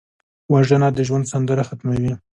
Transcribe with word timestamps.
وژنه 0.53 0.87
د 0.95 0.99
ژوند 1.07 1.25
سندره 1.31 1.63
ختموي 1.69 2.13